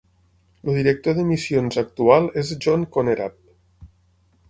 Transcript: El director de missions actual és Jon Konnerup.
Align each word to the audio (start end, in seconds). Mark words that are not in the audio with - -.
El 0.63 0.77
director 0.79 1.17
de 1.19 1.27
missions 1.33 1.79
actual 1.83 2.33
és 2.43 2.57
Jon 2.67 2.91
Konnerup. 2.97 3.41